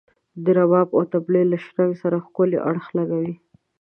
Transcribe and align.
د 0.43 0.45
رباب 0.57 0.87
او 0.97 1.03
طبلي 1.13 1.43
له 1.51 1.57
شرنګ 1.65 1.91
سره 2.01 2.23
ښکلی 2.25 2.57
اړخ 2.69 2.85
لګولی. 2.97 3.35